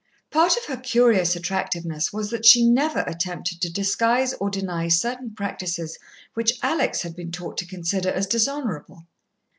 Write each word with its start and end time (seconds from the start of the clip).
Part 0.31 0.57
of 0.57 0.65
her 0.65 0.77
curious 0.77 1.35
attractiveness 1.35 2.11
was, 2.11 2.31
that 2.31 2.43
she 2.43 2.65
never 2.67 3.01
attempted 3.01 3.61
to 3.61 3.71
disguise 3.71 4.33
or 4.41 4.49
deny 4.49 4.87
certain 4.87 5.29
practices 5.35 5.99
which 6.33 6.53
Alex 6.63 7.03
had 7.03 7.15
been 7.15 7.31
taught 7.31 7.55
to 7.59 7.67
consider 7.67 8.09
as 8.09 8.25
dishonourable. 8.25 9.05